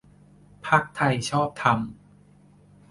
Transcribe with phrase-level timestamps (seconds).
[0.67, 1.79] พรรคไทยชอบธรรม